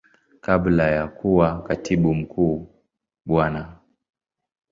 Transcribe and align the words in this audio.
Kabla 0.41 0.87
ya 0.91 1.07
kuwa 1.07 1.63
Katibu 1.63 2.13
Mkuu 2.15 2.67
Bwana. 3.25 3.75